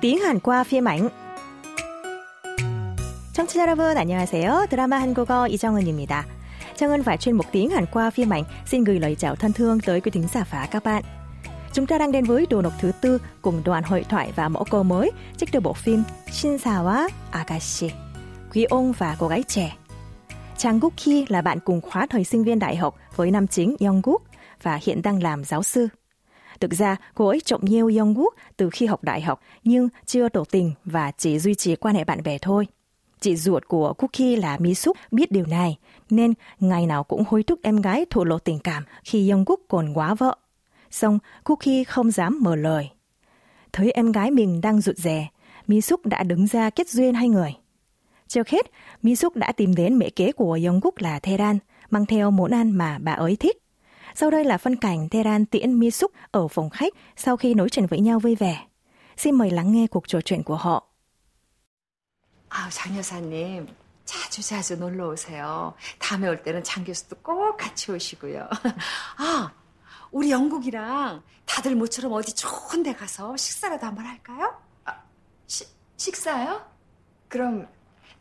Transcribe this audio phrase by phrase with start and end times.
[0.00, 1.08] tiếng Hàn qua phim ảnh.
[3.32, 4.66] 청취자 여러분 안녕하세요.
[4.70, 6.26] 드라마 한국어 이정은입니다.
[6.76, 9.80] 정은 và chuyên mục tiếng Hàn qua phim ảnh xin gửi lời chào thân thương
[9.80, 11.02] tới quý thính giả và các bạn.
[11.72, 14.64] Chúng ta đang đến với đồ đọc thứ tư cùng đoàn hội thoại và mẫu
[14.64, 17.90] câu mới trích từ bộ phim Shinsawa Agashi,
[18.52, 19.76] Quý ông và cô gái trẻ.
[20.56, 23.76] Chang Guk Ki là bạn cùng khóa thời sinh viên đại học với nam chính
[23.80, 24.22] Young Guk
[24.62, 25.88] và hiện đang làm giáo sư.
[26.59, 28.25] Thực ra, cô ấy trộm nhiều Young
[28.57, 32.03] từ khi học đại học nhưng chưa tỏ tình và chỉ duy trì quan hệ
[32.03, 32.67] bạn bè thôi.
[33.19, 35.77] Chị ruột của Cookie là Mi Suk biết điều này,
[36.09, 39.59] nên ngày nào cũng hối thúc em gái thổ lộ tình cảm khi Young Guk
[39.67, 40.37] còn quá vợ.
[40.91, 42.89] Xong, Cookie không dám mở lời.
[43.73, 45.27] Thấy em gái mình đang rụt rè,
[45.67, 47.55] Mi Suk đã đứng ra kết duyên hai người.
[48.27, 51.57] Trước hết, Mi Suk đã tìm đến mẹ kế của Young là Theran,
[51.89, 53.57] mang theo món ăn mà bà ấy thích.
[54.15, 57.69] Sau đây là phân cảnh Theran tiễn Mi Suk ở phòng khách sau khi nói
[57.69, 58.65] chuyện với nhau vui vẻ.
[59.17, 60.83] Xin mời lắng nghe cuộc trò chuyện của họ.
[62.49, 63.67] 아, 장 여사님.
[64.05, 65.73] 자주 자주 놀러 오세요.
[65.99, 68.47] 다음에 올 때는 장 교수도 꼭 같이 오시고요.
[69.17, 69.51] 아,
[70.11, 74.55] 우리 영국이랑 다들 모처럼 어디 좋은 데 가서 식사라도 한번 할까요?
[74.85, 74.93] 아,
[75.47, 75.65] 시,
[75.97, 76.61] 식사요?
[77.27, 77.67] 그럼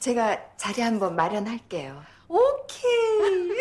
[0.00, 2.02] 제가 자리 한번 마련할게요.
[2.28, 3.52] 오케이.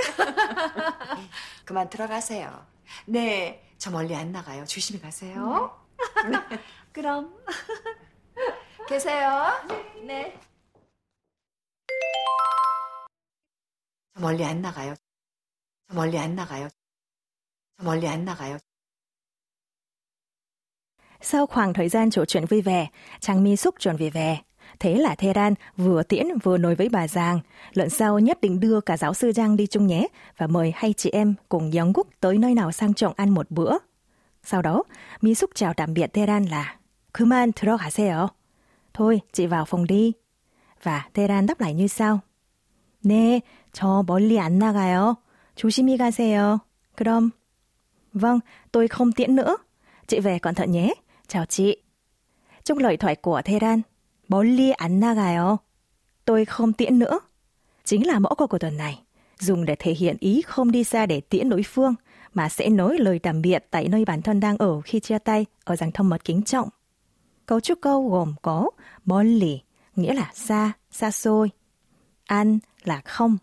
[1.65, 2.65] 그만 들어가세요.
[3.05, 4.65] 네, 저 멀리 안 나가요.
[4.65, 5.79] 조심히 가세요.
[6.29, 6.59] 네.
[6.91, 7.33] 그럼
[8.87, 9.51] 계세요.
[10.05, 10.39] 네.
[14.13, 14.95] 저 멀리 안 나가요.
[15.87, 16.69] 저 멀리 안 나가요.
[17.77, 18.59] 저 멀리 안 나가요.
[21.21, 22.87] Sau khoảng thời gian trò chuyện vui vẻ,
[23.19, 24.37] chàng Mi Súc chuẩn về về.
[24.80, 27.40] Thế là Theran vừa tiễn vừa nói với bà Giang,
[27.72, 30.06] lần sau nhất định đưa cả giáo sư Giang đi chung nhé
[30.36, 33.72] và mời hai chị em cùng Yongguk tới nơi nào sang trọng ăn một bữa.
[34.44, 34.82] Sau đó,
[35.20, 36.78] Mi Súc chào tạm biệt Theran là
[37.12, 38.28] 그만 들어가세요.
[38.94, 40.12] Thôi, chị vào phòng đi.
[40.82, 42.20] Và Theran đáp lại như sau.
[43.02, 43.40] 네,
[43.72, 45.16] 저 멀리 안 나가요.
[45.54, 46.58] 조심히 가세요.
[46.96, 47.30] 그럼.
[48.12, 48.40] Vâng,
[48.72, 49.56] tôi không tiễn nữa.
[50.06, 50.94] Chị về cẩn thận nhé.
[51.28, 51.82] Chào chị.
[52.64, 53.82] Trong lời thoại của Theran,
[54.28, 55.58] 멀리 안 나가요.
[56.24, 57.20] Tôi không tiễn nữa.
[57.84, 59.02] Chính là mẫu câu của tuần này,
[59.38, 61.94] dùng để thể hiện ý không đi xa để tiễn đối phương,
[62.34, 65.46] mà sẽ nói lời tạm biệt tại nơi bản thân đang ở khi chia tay
[65.64, 66.68] ở dạng thông mật kính trọng.
[67.46, 68.70] Cấu trúc câu gồm có
[69.04, 69.60] 멀리,
[69.96, 71.50] nghĩa là xa, xa xôi.
[72.26, 73.38] An là không.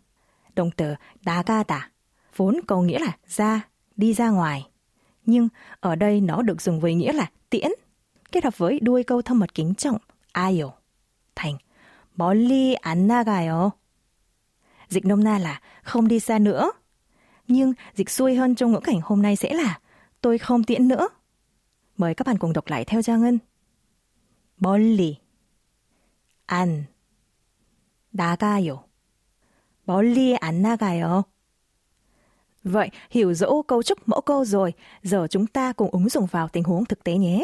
[0.56, 0.96] Động từ
[1.26, 1.80] 나가다,
[2.36, 4.68] vốn có nghĩa là ra, đi ra ngoài.
[5.26, 5.50] Nhưng
[5.80, 7.72] ở đây nó được dùng với nghĩa là tiễn,
[8.32, 9.98] kết hợp với đuôi câu thâm mật kính trọng
[10.34, 10.72] 아요
[11.36, 11.58] thành
[12.16, 13.72] 멀리 안 나가요.
[14.90, 16.72] Dịch nôm na là không đi xa nữa.
[17.48, 19.80] Nhưng dịch xuôi hơn trong ngữ cảnh hôm nay sẽ là
[20.22, 21.08] tôi không tiễn nữa.
[21.98, 23.40] Mời các bạn cùng đọc lại theo Trang Ngân.
[24.58, 25.18] 멀리
[26.46, 26.88] 안
[28.12, 28.86] 나가요.
[29.86, 31.24] 멀리 안 나가요.
[32.64, 36.48] Vậy, hiểu rõ câu trúc mẫu câu rồi, giờ chúng ta cùng ứng dụng vào
[36.48, 37.44] tình huống thực tế nhé.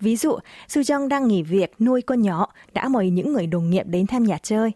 [0.00, 0.38] Ví dụ,
[0.68, 4.06] Su Jong đang nghỉ việc nuôi con nhỏ đã mời những người đồng nghiệp đến
[4.06, 4.72] thăm nhà chơi.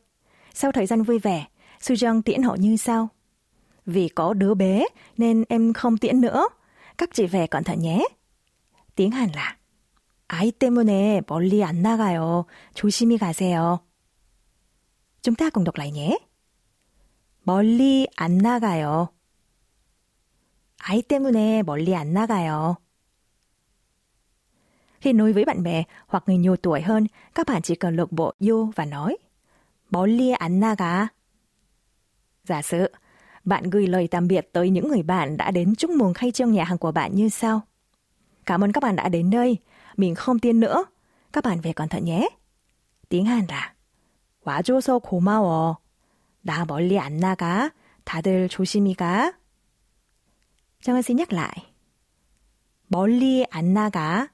[0.55, 1.47] Sau thời gian vui vẻ,
[1.81, 3.09] Su Jong tiễn họ như sau.
[3.87, 4.87] Vì có đứa bé
[5.17, 6.49] nên em không tiễn nữa.
[6.99, 8.05] Các chị về cẩn thận nhé.
[8.97, 9.57] Tiếng Hàn là
[10.31, 12.47] 아이 때문에 멀리 안 나가요.
[12.75, 13.81] 조심히 가세요.
[15.23, 16.19] Chúng ta cùng đọc lại nhé.
[17.45, 19.09] 멀리 안 나가요.
[20.79, 22.77] 아이 때문에 멀리 안 나가요.
[25.05, 28.13] Khi nói với bạn bè hoặc người nhiều tuổi hơn, các bạn chỉ cần lược
[28.13, 29.17] bộ vô và nói
[29.91, 31.07] 멀리 안 나가.
[32.45, 32.91] Giả sử,
[33.45, 36.53] bạn gửi lời tạm biệt tới những người bạn đã đến chúc mừng khai trương
[36.53, 37.61] nhà hàng của bạn như sau.
[38.47, 39.57] Cảm ơn các bạn đã đến đây.
[39.97, 40.85] Mình không tiên nữa.
[41.33, 42.29] Các bạn về cẩn thận nhé.
[43.09, 43.75] Tiếng Hàn là
[44.45, 45.77] 와줘서 고마워.
[46.43, 47.71] 나 멀리 안 나가.
[48.05, 49.33] 다들 조심히 가.
[50.83, 51.67] 정은 xin nhắc lại.
[52.89, 54.29] 멀리 안 나가.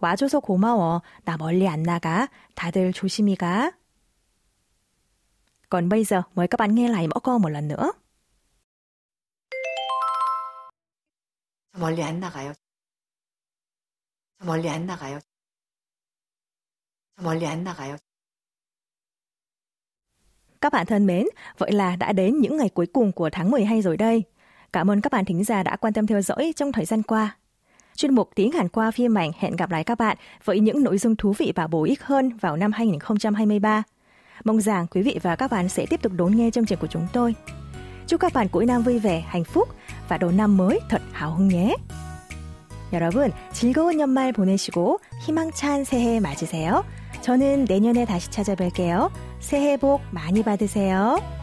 [0.00, 1.02] 와줘서 고마워.
[1.24, 2.28] 나 멀리 안 나가.
[2.54, 3.72] 다들 조심히 가.
[5.68, 7.92] Còn bây giờ mời các bạn nghe lại mẫu câu một lần nữa.
[11.72, 12.52] 저 멀리 안 나가요.
[14.38, 15.20] 저 멀리 안 나가요.
[17.16, 17.96] 저 멀리 안 나가요.
[20.60, 21.26] Các bạn thân mến,
[21.58, 24.24] vậy là đã đến những ngày cuối cùng của tháng 12 rồi đây.
[24.72, 27.36] Cảm ơn các bạn thính giả đã quan tâm theo dõi trong thời gian qua.
[27.96, 30.98] Chuyên mục tiếng Hàn qua phim ảnh hẹn gặp lại các bạn với những nội
[30.98, 33.82] dung thú vị và bổ ích hơn vào năm 2023.
[34.44, 36.86] Mong rằng quý vị và các bạn sẽ tiếp tục đón nghe chương trình của
[36.86, 37.34] chúng tôi.
[38.06, 39.68] Chúc các bạn cuối năm vui vẻ, hạnh phúc
[40.08, 41.76] và đầu năm mới thật hào hứng nhé.
[42.92, 46.84] 여러분 즐거운 연말 보내시고 희망찬 새해 맞으세요.
[47.22, 49.10] 저는 내년에 다시 찾아뵐게요.
[49.40, 51.35] 새해 복 많이 받으세요.